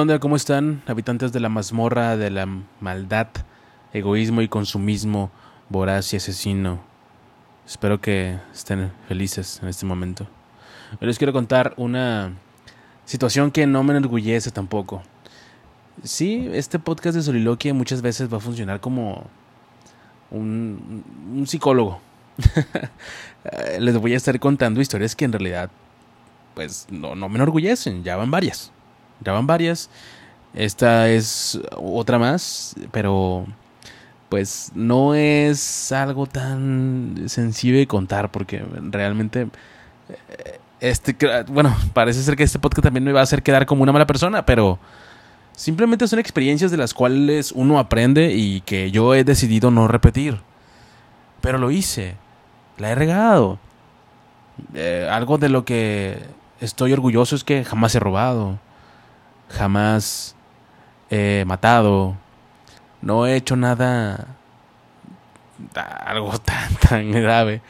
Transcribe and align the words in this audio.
onda? 0.00 0.18
¿Cómo 0.18 0.36
están? 0.36 0.82
Habitantes 0.86 1.32
de 1.32 1.40
la 1.40 1.48
mazmorra, 1.48 2.16
de 2.16 2.30
la 2.30 2.46
maldad, 2.80 3.28
egoísmo 3.92 4.40
y 4.40 4.48
consumismo, 4.48 5.30
voraz 5.68 6.12
y 6.12 6.16
asesino. 6.16 6.80
Espero 7.66 8.00
que 8.00 8.38
estén 8.52 8.92
felices 9.08 9.60
en 9.62 9.68
este 9.68 9.84
momento. 9.84 10.26
Hoy 11.00 11.06
les 11.06 11.18
quiero 11.18 11.32
contar 11.32 11.74
una 11.76 12.32
situación 13.04 13.50
que 13.50 13.66
no 13.66 13.82
me 13.82 13.94
enorgullece 13.94 14.50
tampoco. 14.50 15.02
Sí, 16.02 16.48
este 16.52 16.78
podcast 16.78 17.16
de 17.16 17.22
soliloquia 17.22 17.74
muchas 17.74 18.00
veces 18.00 18.32
va 18.32 18.38
a 18.38 18.40
funcionar 18.40 18.80
como 18.80 19.26
un, 20.30 21.04
un 21.34 21.46
psicólogo. 21.46 22.00
les 23.78 23.98
voy 23.98 24.14
a 24.14 24.16
estar 24.16 24.38
contando 24.40 24.80
historias 24.80 25.14
que 25.14 25.26
en 25.26 25.32
realidad 25.32 25.70
pues 26.54 26.86
no, 26.90 27.14
no 27.14 27.28
me 27.28 27.36
enorgullecen, 27.36 28.02
ya 28.02 28.16
van 28.16 28.30
varias. 28.30 28.72
Ya 29.20 29.32
van 29.32 29.46
varias. 29.46 29.90
Esta 30.54 31.08
es 31.08 31.60
otra 31.76 32.18
más, 32.18 32.74
pero 32.90 33.46
pues 34.28 34.72
no 34.74 35.14
es 35.14 35.92
algo 35.92 36.26
tan 36.26 37.24
sencillo 37.26 37.78
de 37.78 37.86
contar 37.86 38.30
porque 38.30 38.64
realmente 38.90 39.48
eh, 40.08 40.60
este 40.80 41.16
bueno, 41.48 41.76
parece 41.92 42.22
ser 42.22 42.36
que 42.36 42.44
este 42.44 42.58
podcast 42.58 42.84
también 42.84 43.04
me 43.04 43.12
va 43.12 43.20
a 43.20 43.24
hacer 43.24 43.42
quedar 43.42 43.66
como 43.66 43.82
una 43.82 43.92
mala 43.92 44.06
persona, 44.06 44.44
pero 44.44 44.78
simplemente 45.52 46.08
son 46.08 46.18
experiencias 46.18 46.70
de 46.70 46.76
las 46.76 46.94
cuales 46.94 47.52
uno 47.52 47.78
aprende 47.78 48.32
y 48.34 48.60
que 48.62 48.90
yo 48.90 49.14
he 49.14 49.24
decidido 49.24 49.70
no 49.70 49.88
repetir. 49.88 50.40
Pero 51.40 51.58
lo 51.58 51.70
hice. 51.70 52.16
La 52.78 52.90
he 52.90 52.94
regado. 52.94 53.58
Eh, 54.74 55.08
algo 55.10 55.38
de 55.38 55.48
lo 55.48 55.64
que 55.64 56.18
estoy 56.60 56.92
orgulloso 56.92 57.36
es 57.36 57.44
que 57.44 57.64
jamás 57.64 57.94
he 57.94 58.00
robado 58.00 58.58
jamás 59.50 60.34
he 61.10 61.44
matado, 61.46 62.16
no 63.02 63.26
he 63.26 63.36
hecho 63.36 63.56
nada, 63.56 64.36
algo 65.74 66.38
tan, 66.38 66.74
tan 66.76 67.10
grave. 67.10 67.62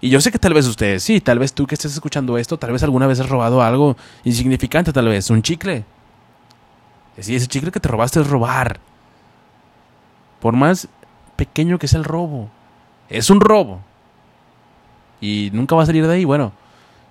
Y 0.00 0.10
yo 0.10 0.20
sé 0.20 0.30
que 0.30 0.38
tal 0.38 0.52
vez 0.52 0.66
ustedes, 0.66 1.02
sí, 1.02 1.20
tal 1.20 1.38
vez 1.38 1.54
tú 1.54 1.66
que 1.66 1.74
estés 1.74 1.94
escuchando 1.94 2.36
esto, 2.36 2.58
tal 2.58 2.72
vez 2.72 2.82
alguna 2.82 3.06
vez 3.06 3.20
has 3.20 3.28
robado 3.28 3.62
algo 3.62 3.96
insignificante, 4.22 4.92
tal 4.92 5.08
vez, 5.08 5.30
un 5.30 5.42
chicle. 5.42 5.84
Sí, 7.18 7.34
ese 7.34 7.46
chicle 7.46 7.70
que 7.70 7.80
te 7.80 7.88
robaste 7.88 8.20
es 8.20 8.26
robar. 8.26 8.80
Por 10.40 10.54
más 10.54 10.88
pequeño 11.36 11.78
que 11.78 11.88
sea 11.88 11.98
el 11.98 12.04
robo, 12.04 12.50
es 13.08 13.30
un 13.30 13.40
robo. 13.40 13.80
Y 15.20 15.50
nunca 15.54 15.74
va 15.74 15.84
a 15.84 15.86
salir 15.86 16.06
de 16.06 16.12
ahí. 16.12 16.24
Bueno, 16.24 16.52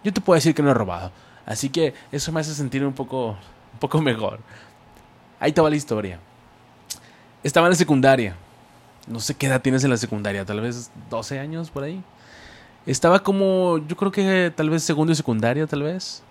yo 0.04 0.14
te 0.14 0.22
puedo 0.22 0.36
decir 0.36 0.54
que 0.54 0.62
no 0.62 0.70
he 0.70 0.74
robado. 0.76 1.12
Así 1.46 1.70
que 1.70 1.94
eso 2.12 2.32
me 2.32 2.42
hace 2.42 2.54
sentir 2.54 2.86
un 2.86 2.94
poco 2.94 3.38
un 3.74 3.80
poco 3.80 4.02
mejor. 4.02 4.40
Ahí 5.40 5.52
va 5.52 5.70
la 5.70 5.76
historia. 5.76 6.20
Estaba 7.44 7.68
en 7.68 7.72
la 7.72 7.78
secundaria. 7.78 8.36
No 9.08 9.20
sé 9.20 9.36
qué 9.36 9.48
edad 9.48 9.62
tienes 9.62 9.84
en 9.84 9.90
la 9.90 9.98
secundaria, 9.98 10.46
tal 10.46 10.62
vez 10.62 10.90
12 11.10 11.40
años 11.40 11.70
por 11.70 11.84
ahí. 11.84 12.02
Estaba 12.86 13.20
como, 13.20 13.80
yo 13.88 13.98
creo 13.98 14.12
que 14.12 14.54
tal 14.56 14.70
vez 14.70 14.84
segundo 14.84 15.12
y 15.12 15.16
secundaria, 15.16 15.68
tal 15.68 15.84
vez. 15.84 16.24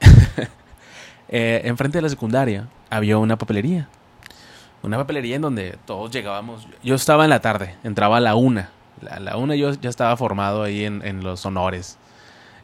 eh, 1.28 1.62
enfrente 1.64 1.98
de 1.98 2.02
la 2.02 2.08
secundaria 2.08 2.68
había 2.90 3.16
una 3.16 3.38
papelería. 3.38 3.88
Una 4.82 4.98
papelería 4.98 5.36
en 5.36 5.42
donde 5.42 5.78
todos 5.86 6.10
llegábamos. 6.10 6.68
Yo 6.82 6.94
estaba 6.94 7.24
en 7.24 7.30
la 7.30 7.40
tarde, 7.40 7.76
entraba 7.84 8.18
a 8.18 8.20
la 8.20 8.34
una. 8.34 8.70
A 9.10 9.20
la 9.20 9.36
una 9.36 9.54
yo 9.54 9.72
ya 9.72 9.88
estaba 9.88 10.16
formado 10.16 10.62
ahí 10.62 10.84
en, 10.84 11.00
en 11.06 11.24
los 11.24 11.44
honores. 11.46 11.96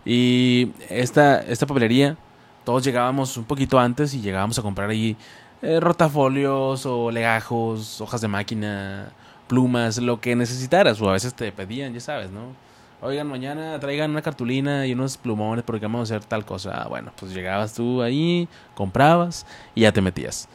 Y 0.05 0.73
esta, 0.91 1.41
esta 1.41 1.67
papelería 1.67 2.17
todos 2.65 2.83
llegábamos 2.83 3.37
un 3.37 3.45
poquito 3.45 3.79
antes 3.79 4.15
y 4.15 4.21
llegábamos 4.21 4.59
a 4.59 4.63
comprar 4.63 4.91
ahí 4.91 5.17
eh, 5.63 5.81
rotafolios 5.81 6.85
o 6.87 7.11
legajos, 7.11 8.01
hojas 8.01 8.21
de 8.21 8.29
máquina, 8.29 9.13
plumas, 9.47 9.99
lo 9.99 10.21
que 10.21 10.35
necesitaras. 10.35 11.01
O 11.01 11.09
a 11.09 11.13
veces 11.13 11.35
te 11.35 11.53
pedían, 11.53 11.93
ya 11.95 12.01
sabes, 12.01 12.31
¿no? 12.31 12.55
Oigan, 13.03 13.27
mañana 13.27 13.79
traigan 13.81 14.11
una 14.11 14.23
cartulina 14.23 14.87
y 14.87 14.95
unos 14.95 15.19
plumones 15.19 15.65
porque 15.65 15.87
vamos 15.87 16.11
a 16.11 16.17
hacer 16.17 16.27
tal 16.27 16.45
cosa. 16.45 16.83
Ah, 16.83 16.89
bueno, 16.89 17.13
pues 17.19 17.35
llegabas 17.35 17.75
tú 17.75 18.03
ahí, 18.03 18.49
comprabas 18.75 19.47
y 19.75 19.83
ya 19.83 19.93
te 19.93 20.01
metías. 20.01 20.49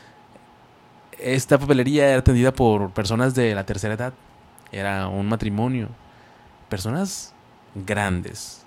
Esta 1.19 1.58
papelería 1.59 2.08
era 2.08 2.19
atendida 2.19 2.52
por 2.52 2.92
personas 2.92 3.36
de 3.36 3.53
la 3.53 3.66
tercera 3.66 3.94
edad. 3.94 4.14
Era 4.72 5.08
un 5.08 5.28
matrimonio. 5.28 5.90
Personas 6.69 7.34
grandes. 7.75 8.66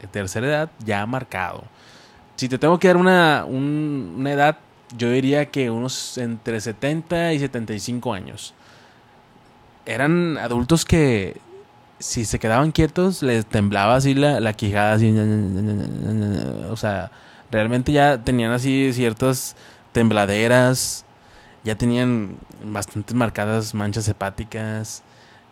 De 0.00 0.06
tercera 0.06 0.46
edad 0.46 0.70
ya 0.84 1.04
marcado 1.06 1.64
si 2.36 2.48
te 2.48 2.58
tengo 2.58 2.78
que 2.78 2.88
dar 2.88 2.96
una, 2.96 3.44
una 3.44 4.32
edad, 4.32 4.58
yo 4.96 5.10
diría 5.10 5.46
que 5.46 5.70
unos 5.70 6.18
entre 6.18 6.60
70 6.60 7.32
y 7.32 7.38
75 7.38 8.12
años. 8.12 8.54
Eran 9.84 10.38
adultos 10.38 10.84
que 10.84 11.40
si 11.98 12.24
se 12.24 12.38
quedaban 12.38 12.72
quietos 12.72 13.22
les 13.22 13.46
temblaba 13.46 13.96
así 13.96 14.14
la, 14.14 14.40
la 14.40 14.52
quijada 14.52 14.94
así, 14.94 15.14
o 16.70 16.76
sea, 16.76 17.10
realmente 17.50 17.92
ya 17.92 18.18
tenían 18.22 18.52
así 18.52 18.92
ciertas 18.92 19.56
tembladeras, 19.92 21.04
ya 21.64 21.76
tenían 21.76 22.36
bastante 22.64 23.14
marcadas 23.14 23.74
manchas 23.74 24.06
hepáticas, 24.08 25.02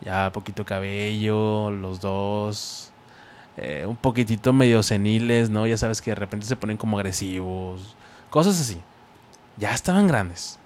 ya 0.02 0.30
poquito 0.32 0.64
cabello, 0.64 1.70
los 1.70 2.00
dos, 2.00 2.92
eh, 3.56 3.84
un 3.86 3.96
poquitito 3.96 4.52
medio 4.52 4.82
seniles, 4.82 5.48
¿no? 5.50 5.66
Ya 5.66 5.76
sabes 5.76 6.02
que 6.02 6.10
de 6.10 6.16
repente 6.16 6.46
se 6.46 6.56
ponen 6.56 6.76
como 6.76 6.98
agresivos, 6.98 7.96
cosas 8.30 8.60
así. 8.60 8.80
Ya 9.56 9.72
estaban 9.72 10.08
grandes. 10.08 10.58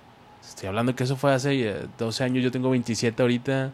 Estoy 0.43 0.69
hablando 0.69 0.97
que 0.97 1.05
eso 1.05 1.17
fue 1.17 1.35
hace 1.35 1.87
12 1.99 2.23
eh, 2.23 2.27
años, 2.27 2.43
yo 2.43 2.51
tengo 2.51 2.71
27 2.71 3.21
ahorita, 3.23 3.71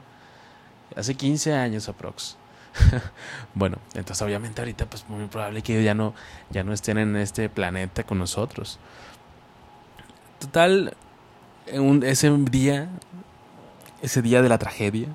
hace 0.97 1.15
15 1.15 1.55
años 1.55 1.89
aprox. 1.89 2.37
bueno, 3.55 3.79
entonces 3.95 4.21
obviamente 4.23 4.61
ahorita 4.61 4.87
pues 4.87 5.09
muy 5.09 5.27
probable 5.27 5.63
que 5.63 5.81
ya 5.85 5.95
no 5.95 6.13
ya 6.51 6.65
no 6.65 6.73
estén 6.73 6.99
en 6.99 7.15
este 7.15 7.49
planeta 7.49 8.03
con 8.03 8.19
nosotros. 8.19 8.81
Total 10.41 10.97
ese 11.67 12.31
día 12.51 12.89
ese 14.03 14.23
día 14.23 14.43
de 14.43 14.49
la 14.49 14.59
tragedia 14.59 15.09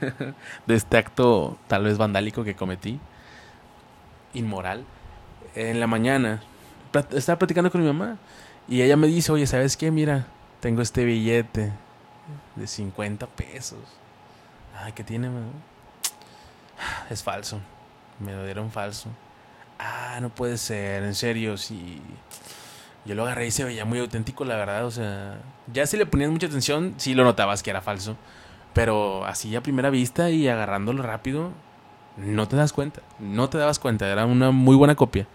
de 0.66 0.74
este 0.74 0.96
acto 0.96 1.58
tal 1.68 1.84
vez 1.84 1.98
vandálico 1.98 2.42
que 2.42 2.56
cometí 2.56 2.98
inmoral. 4.34 4.84
En 5.54 5.80
la 5.80 5.86
mañana 5.86 6.42
estaba 7.12 7.38
platicando 7.38 7.70
con 7.70 7.80
mi 7.80 7.86
mamá 7.86 8.18
y 8.68 8.82
ella 8.82 8.96
me 8.96 9.06
dice, 9.06 9.32
oye, 9.32 9.46
¿sabes 9.46 9.76
qué? 9.76 9.90
Mira, 9.90 10.26
tengo 10.60 10.82
este 10.82 11.04
billete 11.04 11.72
de 12.56 12.66
50 12.66 13.26
pesos. 13.26 13.78
Ay, 14.76 14.92
¿qué 14.92 15.04
tiene? 15.04 15.30
Es 17.10 17.22
falso. 17.22 17.60
Me 18.18 18.32
lo 18.32 18.44
dieron 18.44 18.70
falso. 18.70 19.08
Ah, 19.78 20.18
no 20.20 20.30
puede 20.30 20.56
ser, 20.56 21.02
en 21.02 21.14
serio, 21.14 21.56
sí. 21.56 22.00
Yo 23.04 23.14
lo 23.14 23.24
agarré 23.24 23.48
y 23.48 23.50
se 23.50 23.64
veía 23.64 23.84
muy 23.84 23.98
auténtico, 23.98 24.44
la 24.44 24.56
verdad. 24.56 24.86
O 24.86 24.90
sea, 24.90 25.38
ya 25.72 25.86
si 25.86 25.96
le 25.96 26.06
ponías 26.06 26.30
mucha 26.30 26.46
atención, 26.46 26.94
sí 26.96 27.14
lo 27.14 27.24
notabas 27.24 27.62
que 27.62 27.70
era 27.70 27.82
falso. 27.82 28.16
Pero 28.72 29.24
así 29.26 29.54
a 29.54 29.62
primera 29.62 29.90
vista 29.90 30.30
y 30.30 30.48
agarrándolo 30.48 31.02
rápido, 31.02 31.52
no 32.16 32.48
te 32.48 32.56
das 32.56 32.72
cuenta, 32.72 33.00
no 33.18 33.48
te 33.48 33.58
dabas 33.58 33.78
cuenta, 33.78 34.08
era 34.08 34.26
una 34.26 34.50
muy 34.50 34.76
buena 34.76 34.94
copia. 34.94 35.26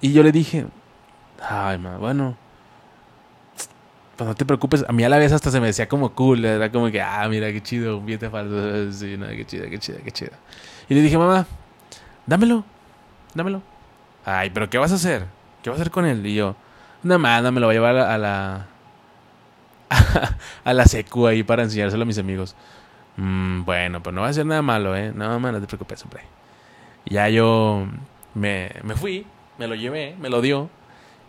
Y 0.00 0.12
yo 0.12 0.22
le 0.22 0.32
dije, 0.32 0.66
ay, 1.40 1.78
ma, 1.78 1.96
bueno, 1.96 2.36
pues 4.16 4.28
no 4.28 4.34
te 4.34 4.44
preocupes, 4.44 4.84
a 4.88 4.92
mí 4.92 5.04
a 5.04 5.08
la 5.08 5.18
vez 5.18 5.32
hasta 5.32 5.50
se 5.50 5.60
me 5.60 5.66
decía 5.66 5.88
como 5.88 6.12
cool, 6.12 6.44
era 6.44 6.70
como 6.70 6.90
que, 6.90 7.00
ah, 7.00 7.26
mira, 7.28 7.52
qué 7.52 7.62
chido, 7.62 7.98
un 7.98 8.06
billete 8.06 8.28
falso, 8.28 8.92
sí, 8.92 9.16
no, 9.16 9.26
qué 9.28 9.44
chido, 9.46 9.68
qué 9.70 9.78
chido, 9.78 9.98
qué 10.04 10.10
chido. 10.10 10.32
Y 10.88 10.94
le 10.94 11.02
dije, 11.02 11.16
mamá, 11.16 11.46
dámelo, 12.26 12.64
dámelo. 13.34 13.62
Ay, 14.24 14.50
pero 14.50 14.68
¿qué 14.68 14.78
vas 14.78 14.92
a 14.92 14.96
hacer? 14.96 15.26
¿Qué 15.62 15.70
vas 15.70 15.78
a 15.78 15.82
hacer 15.82 15.92
con 15.92 16.04
él? 16.04 16.26
Y 16.26 16.34
yo, 16.34 16.56
nada 17.02 17.18
más, 17.18 17.52
me 17.52 17.60
lo 17.60 17.66
voy 17.66 17.76
a 17.76 17.78
llevar 17.78 17.96
a 17.96 18.18
la... 18.18 18.66
a 20.64 20.72
la 20.72 20.84
secu 20.86 21.26
ahí 21.26 21.42
para 21.42 21.62
enseñárselo 21.62 22.02
a 22.02 22.06
mis 22.06 22.18
amigos. 22.18 22.56
Mm, 23.16 23.64
bueno, 23.64 24.02
pues 24.02 24.14
no 24.14 24.22
va 24.22 24.28
a 24.28 24.32
ser 24.32 24.46
nada 24.46 24.62
malo, 24.62 24.96
¿eh? 24.96 25.12
No, 25.14 25.38
no 25.38 25.60
te 25.60 25.66
preocupes, 25.66 26.02
hombre. 26.04 26.22
Ya 27.06 27.28
yo 27.28 27.86
me, 28.34 28.70
me 28.82 28.94
fui, 28.94 29.26
me 29.58 29.66
lo 29.66 29.74
llevé, 29.74 30.16
me 30.20 30.28
lo 30.28 30.40
dio. 30.40 30.70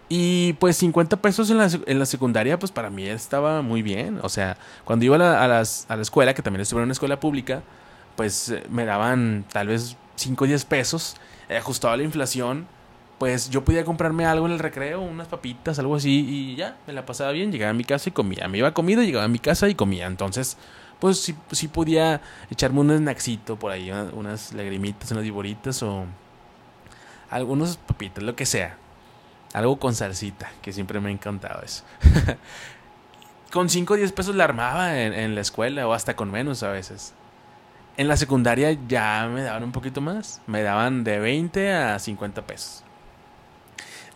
Y 0.09 0.53
pues 0.53 0.77
50 0.77 1.17
pesos 1.21 1.49
en 1.49 1.57
la, 1.57 1.69
en 1.85 1.99
la 1.99 2.05
secundaria, 2.05 2.59
pues 2.59 2.71
para 2.71 2.89
mí 2.89 3.07
estaba 3.07 3.61
muy 3.61 3.81
bien. 3.81 4.19
O 4.21 4.29
sea, 4.29 4.57
cuando 4.85 5.05
iba 5.05 5.15
a 5.15 5.19
la, 5.19 5.47
las, 5.47 5.85
a 5.89 5.95
la 5.95 6.01
escuela, 6.01 6.33
que 6.33 6.41
también 6.41 6.61
estuve 6.61 6.79
en 6.79 6.85
una 6.85 6.93
escuela 6.93 7.19
pública, 7.19 7.63
pues 8.15 8.49
eh, 8.49 8.63
me 8.69 8.85
daban 8.85 9.45
tal 9.51 9.67
vez 9.67 9.97
5 10.15 10.43
o 10.43 10.47
10 10.47 10.65
pesos. 10.65 11.15
ajustado 11.49 11.93
a 11.93 11.97
la 11.97 12.03
inflación, 12.03 12.67
pues 13.17 13.49
yo 13.49 13.63
podía 13.63 13.85
comprarme 13.85 14.25
algo 14.25 14.45
en 14.45 14.51
el 14.51 14.59
recreo, 14.59 15.01
unas 15.01 15.27
papitas, 15.27 15.79
algo 15.79 15.95
así, 15.95 16.25
y 16.29 16.55
ya, 16.55 16.77
me 16.85 16.93
la 16.93 17.05
pasaba 17.05 17.31
bien. 17.31 17.51
Llegaba 17.51 17.71
a 17.71 17.73
mi 17.73 17.83
casa 17.83 18.09
y 18.09 18.11
comía. 18.11 18.47
Me 18.47 18.59
iba 18.59 18.67
a 18.67 18.73
comida, 18.73 19.03
llegaba 19.03 19.25
a 19.25 19.29
mi 19.29 19.39
casa 19.39 19.69
y 19.69 19.75
comía. 19.75 20.05
Entonces, 20.05 20.57
pues 21.03 21.19
sí, 21.19 21.35
sí 21.51 21.67
podía 21.67 22.21
echarme 22.49 22.79
un 22.79 22.97
snacksito 22.97 23.59
por 23.59 23.73
ahí, 23.73 23.91
unas 23.91 24.53
lagrimitas, 24.53 25.11
unas 25.11 25.25
viboritas 25.25 25.83
o 25.83 26.05
algunos 27.29 27.75
papitas, 27.75 28.23
lo 28.23 28.37
que 28.37 28.45
sea. 28.45 28.77
Algo 29.51 29.77
con 29.79 29.95
salsita, 29.95 30.49
que 30.61 30.71
siempre 30.71 31.01
me 31.01 31.09
ha 31.09 31.11
encantado 31.11 31.61
eso. 31.61 31.83
con 33.51 33.67
5 33.67 33.93
o 33.93 33.97
10 33.97 34.13
pesos 34.13 34.33
la 34.33 34.45
armaba 34.45 34.97
en, 34.97 35.11
en, 35.11 35.35
la 35.35 35.41
escuela 35.41 35.85
o 35.89 35.91
hasta 35.91 36.15
con 36.15 36.31
menos 36.31 36.63
a 36.63 36.69
veces. 36.69 37.13
En 37.97 38.07
la 38.07 38.15
secundaria 38.15 38.71
ya 38.87 39.27
me 39.29 39.41
daban 39.41 39.65
un 39.65 39.73
poquito 39.73 39.99
más. 39.99 40.41
Me 40.47 40.61
daban 40.61 41.03
de 41.03 41.19
20 41.19 41.73
a 41.73 41.99
50 41.99 42.43
pesos. 42.43 42.81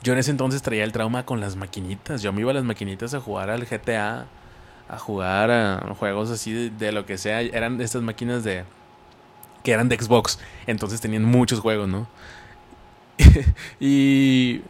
Yo 0.04 0.14
en 0.14 0.20
ese 0.20 0.32
entonces 0.32 0.62
traía 0.62 0.86
el 0.86 0.94
trauma 0.94 1.26
con 1.26 1.42
las 1.42 1.58
maquinitas. 1.58 2.22
Yo 2.22 2.32
me 2.32 2.40
iba 2.40 2.52
a 2.52 2.54
las 2.54 2.64
maquinitas 2.64 3.14
a 3.14 3.20
jugar 3.20 3.50
al 3.50 3.66
GTA, 3.66 4.28
a 4.90 4.98
jugar 4.98 5.52
a 5.52 5.94
juegos 5.98 6.30
así 6.32 6.52
de, 6.52 6.70
de 6.70 6.92
lo 6.92 7.06
que 7.06 7.18
sea. 7.18 7.42
Eran 7.42 7.80
estas 7.82 8.02
máquinas 8.02 8.44
de 8.44 8.64
que 9.64 9.72
eran 9.72 9.90
de 9.90 10.00
Xbox. 10.00 10.40
Entonces 10.66 11.02
tenían 11.02 11.26
muchos 11.26 11.60
juegos, 11.60 11.90
¿no? 11.90 12.08
y 13.80 14.62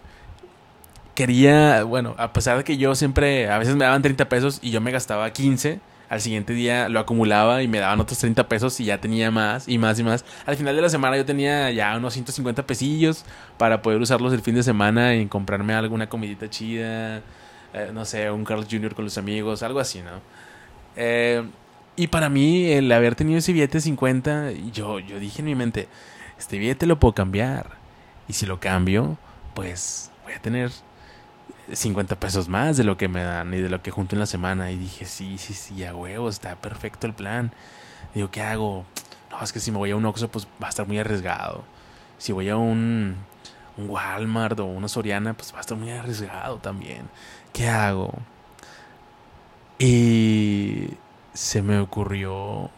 quería, 1.13 1.83
bueno, 1.83 2.15
a 2.17 2.33
pesar 2.33 2.57
de 2.57 2.63
que 2.63 2.77
yo 2.77 2.95
siempre, 2.95 3.49
a 3.49 3.57
veces 3.57 3.75
me 3.75 3.85
daban 3.85 4.01
30 4.01 4.29
pesos 4.29 4.59
y 4.61 4.71
yo 4.71 4.81
me 4.81 4.91
gastaba 4.91 5.31
15, 5.31 5.79
al 6.09 6.21
siguiente 6.21 6.53
día 6.53 6.89
lo 6.89 6.99
acumulaba 6.99 7.63
y 7.63 7.67
me 7.67 7.79
daban 7.79 7.99
otros 7.99 8.19
30 8.19 8.47
pesos 8.47 8.79
y 8.79 8.85
ya 8.85 8.99
tenía 8.99 9.29
más 9.31 9.67
y 9.67 9.77
más 9.77 9.99
y 9.99 10.03
más. 10.03 10.25
Al 10.45 10.55
final 10.55 10.75
de 10.75 10.81
la 10.81 10.89
semana 10.89 11.17
yo 11.17 11.25
tenía 11.25 11.69
ya 11.71 11.95
unos 11.97 12.13
150 12.13 12.65
pesillos 12.65 13.25
para 13.57 13.81
poder 13.81 14.01
usarlos 14.01 14.33
el 14.33 14.41
fin 14.41 14.55
de 14.55 14.63
semana 14.63 15.15
y 15.15 15.25
comprarme 15.27 15.73
alguna 15.73 16.07
comidita 16.07 16.49
chida, 16.49 17.21
eh, 17.73 17.91
no 17.93 18.05
sé, 18.05 18.31
un 18.31 18.45
Carl 18.45 18.65
Jr. 18.69 18.95
con 18.95 19.05
los 19.05 19.17
amigos, 19.17 19.63
algo 19.63 19.79
así, 19.79 20.01
¿no? 20.01 20.21
Eh, 20.95 21.43
y 21.95 22.07
para 22.07 22.29
mí 22.29 22.71
el 22.71 22.91
haber 22.91 23.15
tenido 23.15 23.39
ese 23.39 23.53
billete 23.53 23.79
de 23.79 23.81
50, 23.81 24.51
yo, 24.71 24.99
yo 24.99 25.19
dije 25.19 25.39
en 25.39 25.45
mi 25.45 25.55
mente, 25.55 25.87
este 26.37 26.57
billete 26.57 26.85
lo 26.85 26.99
puedo 26.99 27.13
cambiar. 27.13 27.71
Y 28.27 28.33
si 28.33 28.45
lo 28.45 28.59
cambio, 28.59 29.17
pues 29.53 30.11
voy 30.23 30.33
a 30.33 30.41
tener 30.41 30.71
50 31.71 32.19
pesos 32.19 32.47
más 32.49 32.77
de 32.77 32.83
lo 32.83 32.97
que 32.97 33.07
me 33.07 33.23
dan 33.23 33.53
y 33.53 33.57
de 33.57 33.69
lo 33.69 33.81
que 33.81 33.91
junto 33.91 34.15
en 34.15 34.19
la 34.19 34.25
semana. 34.25 34.71
Y 34.71 34.77
dije, 34.77 35.05
sí, 35.05 35.37
sí, 35.37 35.53
sí, 35.53 35.83
a 35.83 35.95
huevo, 35.95 36.29
está 36.29 36.55
perfecto 36.55 37.07
el 37.07 37.13
plan. 37.13 37.51
Digo, 38.13 38.29
¿qué 38.31 38.41
hago? 38.41 38.85
No, 39.31 39.41
es 39.41 39.51
que 39.51 39.59
si 39.59 39.71
me 39.71 39.77
voy 39.77 39.91
a 39.91 39.95
un 39.95 40.05
Oxxo, 40.05 40.29
pues 40.29 40.47
va 40.61 40.67
a 40.67 40.69
estar 40.69 40.87
muy 40.87 40.99
arriesgado. 40.99 41.63
Si 42.17 42.31
voy 42.31 42.49
a 42.49 42.57
un, 42.57 43.15
un 43.77 43.89
Walmart 43.89 44.59
o 44.59 44.65
una 44.65 44.87
Soriana, 44.87 45.33
pues 45.33 45.53
va 45.53 45.57
a 45.57 45.61
estar 45.61 45.77
muy 45.77 45.91
arriesgado 45.91 46.57
también. 46.57 47.09
¿Qué 47.57 47.67
hago? 47.67 48.13
Y 49.79 50.89
se 51.33 51.63
me 51.63 51.79
ocurrió 51.79 52.69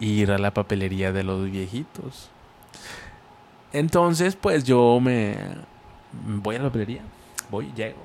ir 0.00 0.32
a 0.32 0.38
la 0.38 0.52
papelería 0.52 1.12
de 1.12 1.22
los 1.22 1.48
viejitos. 1.48 2.28
Entonces, 3.72 4.34
pues 4.34 4.64
yo 4.64 4.98
me 5.00 5.36
voy 6.12 6.56
a 6.56 6.58
la 6.58 6.64
papelería, 6.64 7.02
voy, 7.52 7.70
llego 7.76 8.00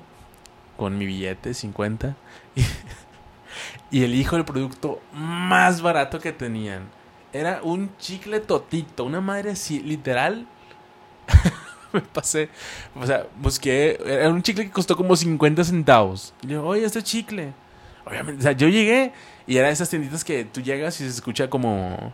con 0.76 0.96
mi 0.96 1.06
billete 1.06 1.54
50 1.54 2.14
y, 3.90 4.04
elijo 4.04 4.36
el 4.36 4.44
producto 4.44 5.00
más 5.12 5.82
barato 5.82 6.20
que 6.20 6.30
tenían. 6.30 6.84
Era 7.32 7.62
un 7.64 7.90
chicle 7.98 8.38
totito, 8.38 9.02
una 9.02 9.20
madre 9.20 9.50
así, 9.50 9.80
literal. 9.80 10.46
me 11.96 12.02
pasé, 12.02 12.48
o 12.94 13.06
sea, 13.06 13.26
busqué, 13.36 13.98
era 14.04 14.30
un 14.30 14.42
chicle 14.42 14.64
que 14.64 14.70
costó 14.70 14.96
como 14.96 15.16
50 15.16 15.64
centavos. 15.64 16.32
Y 16.42 16.48
le 16.48 16.54
digo, 16.54 16.66
oye, 16.66 16.84
este 16.84 17.02
chicle. 17.02 17.52
Obviamente, 18.04 18.40
o 18.40 18.42
sea, 18.42 18.52
yo 18.52 18.68
llegué 18.68 19.12
y 19.46 19.56
era 19.56 19.68
esas 19.68 19.90
tienditas 19.90 20.24
que 20.24 20.44
tú 20.44 20.60
llegas 20.60 21.00
y 21.00 21.04
se 21.04 21.10
escucha 21.10 21.50
como 21.50 22.12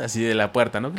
así 0.00 0.22
de 0.22 0.34
la 0.34 0.52
puerta, 0.52 0.80
¿no? 0.80 0.92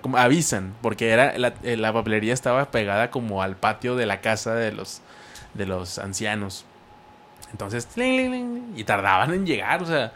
como 0.00 0.16
avisan, 0.16 0.74
porque 0.80 1.10
era 1.10 1.36
la, 1.38 1.54
eh, 1.62 1.76
la, 1.76 1.92
papelería 1.92 2.32
estaba 2.32 2.70
pegada 2.70 3.10
como 3.10 3.42
al 3.42 3.56
patio 3.56 3.94
de 3.94 4.06
la 4.06 4.20
casa 4.20 4.54
de 4.54 4.72
los 4.72 5.02
de 5.52 5.66
los 5.66 5.98
ancianos. 5.98 6.64
Entonces, 7.52 7.88
y 7.96 8.84
tardaban 8.84 9.32
en 9.32 9.46
llegar, 9.46 9.82
o 9.82 9.86
sea, 9.86 10.12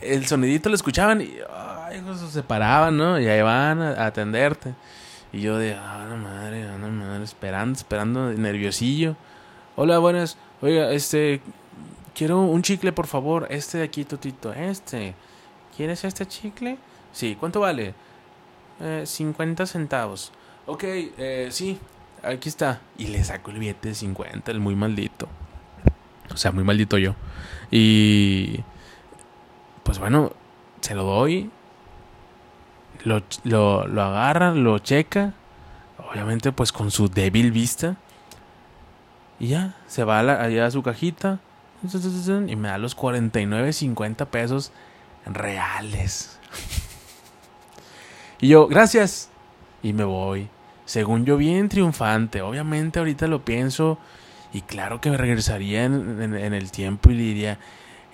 el 0.00 0.26
sonidito 0.26 0.68
lo 0.68 0.74
escuchaban 0.74 1.20
y 1.20 1.36
ay, 1.52 2.02
se 2.30 2.42
paraban, 2.42 2.96
¿no? 2.96 3.18
Y 3.18 3.26
ahí 3.26 3.42
van 3.42 3.82
a, 3.82 4.06
atenderte. 4.06 4.74
Y 5.32 5.40
yo 5.40 5.58
de, 5.58 5.74
ah, 5.74 6.06
no 6.08 6.16
madre, 6.16 6.68
ah, 6.68 6.76
madre, 6.76 7.24
esperando, 7.24 7.76
esperando, 7.76 8.32
nerviosillo. 8.32 9.16
Hola, 9.76 9.98
buenas. 9.98 10.36
Oiga, 10.60 10.90
este, 10.92 11.40
quiero 12.14 12.40
un 12.40 12.62
chicle, 12.62 12.92
por 12.92 13.06
favor. 13.06 13.46
Este 13.50 13.78
de 13.78 13.84
aquí, 13.84 14.04
Totito, 14.04 14.52
este. 14.52 15.14
¿Quieres 15.76 16.04
este 16.04 16.26
chicle? 16.26 16.78
Sí, 17.12 17.36
¿cuánto 17.38 17.60
vale? 17.60 17.94
Eh, 18.80 19.04
50 19.06 19.66
centavos. 19.66 20.32
Ok, 20.66 20.82
eh, 20.84 21.48
sí, 21.50 21.78
aquí 22.22 22.48
está. 22.48 22.80
Y 22.98 23.06
le 23.06 23.22
saco 23.22 23.50
el 23.50 23.58
billete 23.58 23.88
de 23.88 23.94
50, 23.94 24.50
el 24.50 24.60
muy 24.60 24.74
maldito. 24.74 25.28
O 26.32 26.36
sea, 26.36 26.52
muy 26.52 26.64
maldito 26.64 26.98
yo. 26.98 27.14
Y... 27.70 28.60
Pues 29.82 29.98
bueno, 29.98 30.32
se 30.80 30.94
lo 30.94 31.04
doy. 31.04 31.50
Lo, 33.04 33.22
lo, 33.44 34.02
agarra, 34.02 34.52
lo 34.52 34.78
checa. 34.78 35.34
Obviamente 36.10 36.52
pues 36.52 36.72
con 36.72 36.90
su 36.90 37.08
débil 37.08 37.52
vista. 37.52 37.96
Y 39.38 39.48
ya, 39.48 39.76
se 39.86 40.04
va 40.04 40.20
allá 40.20 40.66
a 40.66 40.70
su 40.70 40.82
cajita. 40.82 41.38
Y 42.46 42.56
me 42.56 42.68
da 42.68 42.78
los 42.78 42.96
49.50 42.96 44.26
pesos 44.26 44.72
reales. 45.24 46.38
y 48.40 48.48
yo, 48.48 48.66
gracias. 48.66 49.30
Y 49.82 49.92
me 49.92 50.04
voy. 50.04 50.48
Según 50.84 51.24
yo, 51.24 51.36
bien 51.36 51.68
triunfante. 51.68 52.42
Obviamente 52.42 52.98
ahorita 52.98 53.26
lo 53.28 53.44
pienso. 53.44 53.98
Y 54.52 54.62
claro 54.62 55.00
que 55.00 55.10
me 55.10 55.16
regresaría 55.16 55.84
en, 55.84 56.34
en, 56.34 56.54
el 56.54 56.70
tiempo 56.70 57.10
y 57.10 57.16
diría, 57.16 57.58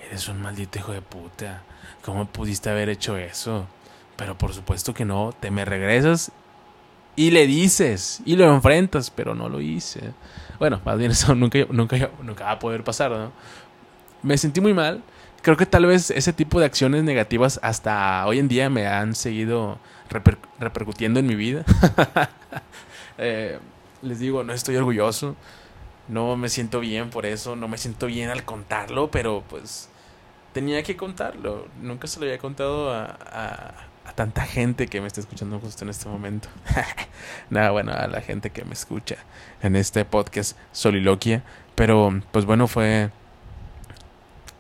eres 0.07 0.29
un 0.29 0.41
maldito 0.43 0.79
hijo 0.79 0.93
de 0.93 1.03
puta. 1.03 1.63
¿Cómo 2.05 2.27
pudiste 2.27 2.71
haber 2.71 2.89
hecho 2.89 3.17
eso? 3.17 3.67
Pero 4.17 4.37
por 4.37 4.53
supuesto 4.53 4.95
que 4.95 5.05
no. 5.05 5.35
Te 5.39 5.51
me 5.51 5.65
regresas 5.65 6.33
y 7.17 7.31
le 7.31 7.47
dices 7.47 8.21
y 8.25 8.37
lo 8.37 8.53
enfrentas, 8.53 9.11
pero 9.11 9.35
no 9.35 9.49
lo 9.49 9.61
hice. 9.61 10.13
Bueno, 10.59 10.81
más 10.85 10.99
bien 10.99 11.11
eso 11.11 11.35
nunca, 11.37 11.59
nunca, 11.71 12.11
nunca 12.23 12.45
va 12.45 12.53
a 12.53 12.59
poder 12.59 12.85
pasar, 12.85 13.11
¿no? 13.11 13.33
Me 14.23 14.39
sentí 14.39 14.61
muy 14.61 14.75
mal 14.75 15.03
creo 15.47 15.57
que 15.57 15.67
tal 15.67 15.87
vez 15.87 16.11
ese 16.11 16.33
tipo 16.33 16.59
de 16.59 16.67
acciones 16.67 17.05
negativas 17.05 17.61
hasta 17.63 18.27
hoy 18.27 18.41
en 18.41 18.49
día 18.49 18.69
me 18.69 18.89
han 18.89 19.15
seguido 19.15 19.79
repercutiendo 20.59 21.21
en 21.21 21.27
mi 21.29 21.37
vida. 21.37 21.65
eh, 23.19 23.61
les 24.03 24.19
digo, 24.19 24.43
no 24.43 24.53
estoy 24.53 24.75
orgulloso, 24.75 25.37
no 26.09 26.37
me 26.37 26.49
siento 26.49 26.81
bien 26.81 27.11
por 27.11 27.27
eso, 27.27 27.55
no 27.55 27.69
me 27.69 27.79
siento 27.79 28.07
bien 28.07 28.31
al 28.31 28.45
contarlo, 28.45 29.09
pero 29.13 29.45
pues 29.49 29.89
tenía 30.53 30.83
que 30.83 30.97
contarlo. 30.97 31.69
Nunca 31.81 32.09
se 32.09 32.19
lo 32.19 32.27
había 32.27 32.39
contado 32.39 32.93
a, 32.93 33.05
a, 33.05 33.75
a 34.07 34.13
tanta 34.13 34.43
gente 34.43 34.87
que 34.87 35.01
me 35.01 35.07
está 35.07 35.21
escuchando 35.21 35.59
justo 35.59 35.85
en 35.85 35.91
este 35.91 36.09
momento. 36.09 36.49
Nada, 37.51 37.71
bueno, 37.71 37.93
a 37.93 38.07
la 38.07 38.21
gente 38.21 38.51
que 38.51 38.65
me 38.65 38.73
escucha 38.73 39.17
en 39.63 39.77
este 39.77 40.05
podcast 40.05 40.57
Soliloquia. 40.73 41.43
Pero 41.75 42.23
pues 42.33 42.47
bueno, 42.47 42.69
fue 42.69 43.11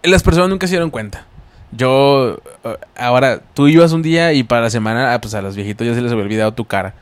las 0.07 0.23
personas 0.23 0.49
nunca 0.49 0.67
se 0.67 0.73
dieron 0.73 0.91
cuenta. 0.91 1.27
Yo, 1.73 2.39
eh, 2.65 2.77
ahora, 2.97 3.41
tú 3.55 3.69
ibas 3.69 3.93
un 3.93 4.03
día 4.03 4.33
y 4.33 4.43
para 4.45 4.63
la 4.63 4.71
semana, 4.71 5.13
ah, 5.13 5.21
pues 5.21 5.35
a 5.35 5.43
los 5.43 5.57
viejitos 5.57 5.87
ya 5.87 5.95
se 5.95 6.01
les 6.01 6.13
había 6.13 6.25
olvidado 6.25 6.55
tu 6.55 6.65
cara. 6.65 6.95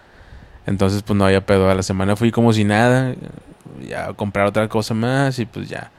Entonces, 0.66 1.02
pues 1.02 1.16
no 1.16 1.26
había 1.26 1.44
pedo. 1.44 1.70
A 1.70 1.74
la 1.74 1.82
semana 1.82 2.16
fui 2.16 2.30
como 2.30 2.52
si 2.52 2.64
nada, 2.64 3.14
ya 3.86 4.08
a 4.08 4.14
comprar 4.14 4.46
otra 4.46 4.68
cosa 4.68 4.94
más 4.94 5.38
y 5.38 5.46
pues 5.46 5.68
ya. 5.68 5.90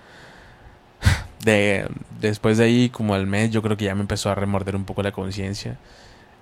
De, 1.46 1.88
después 2.20 2.58
de 2.58 2.64
ahí, 2.64 2.90
como 2.90 3.14
al 3.14 3.28
mes, 3.28 3.52
yo 3.52 3.62
creo 3.62 3.78
que 3.78 3.86
ya 3.86 3.94
me 3.94 4.02
empezó 4.02 4.32
a 4.32 4.36
remorder 4.36 4.76
un 4.76 4.84
poco 4.84 5.04
la 5.04 5.12
conciencia. 5.12 5.78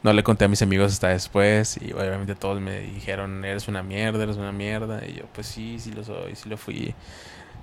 No 0.04 0.12
le 0.12 0.22
conté 0.22 0.46
a 0.46 0.48
mis 0.50 0.62
amigos 0.62 0.92
hasta 0.92 1.08
después 1.08 1.80
y 1.82 1.94
obviamente 1.94 2.36
todos 2.36 2.60
me 2.60 2.80
dijeron, 2.82 3.46
eres 3.46 3.70
una 3.70 3.84
mierda, 3.84 4.24
eres 4.24 4.36
una 4.36 4.52
mierda. 4.52 5.06
Y 5.08 5.14
yo, 5.14 5.24
pues 5.34 5.48
sí, 5.48 5.80
sí 5.80 5.92
lo 5.94 6.04
soy, 6.04 6.36
sí 6.36 6.50
lo 6.50 6.58
fui. 6.58 6.94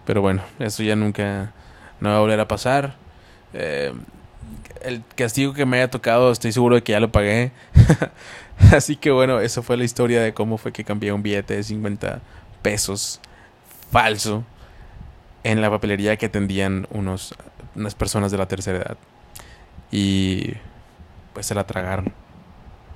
Pero 0.06 0.22
bueno, 0.22 0.42
eso 0.58 0.82
ya 0.82 0.96
nunca 0.96 1.52
no 2.00 2.08
va 2.08 2.16
a 2.16 2.20
volver 2.20 2.40
a 2.40 2.48
pasar. 2.48 2.96
Eh, 3.52 3.92
el 4.82 5.02
castigo 5.14 5.52
que 5.52 5.66
me 5.66 5.76
haya 5.76 5.90
tocado, 5.90 6.32
estoy 6.32 6.52
seguro 6.52 6.76
de 6.76 6.82
que 6.82 6.92
ya 6.92 7.00
lo 7.00 7.12
pagué. 7.12 7.52
Así 8.72 8.96
que 8.96 9.10
bueno, 9.10 9.40
eso 9.40 9.62
fue 9.62 9.76
la 9.76 9.84
historia 9.84 10.22
de 10.22 10.32
cómo 10.32 10.58
fue 10.58 10.72
que 10.72 10.84
cambié 10.84 11.12
un 11.12 11.22
billete 11.22 11.56
de 11.56 11.62
50 11.62 12.20
pesos 12.62 13.20
falso 13.90 14.44
en 15.44 15.60
la 15.60 15.70
papelería 15.70 16.16
que 16.16 16.26
atendían 16.26 16.86
unos, 16.90 17.34
unas 17.74 17.94
personas 17.94 18.30
de 18.30 18.38
la 18.38 18.46
tercera 18.46 18.78
edad. 18.78 18.96
Y 19.90 20.54
pues 21.32 21.46
se 21.46 21.54
la 21.54 21.66
tragaron. 21.66 22.12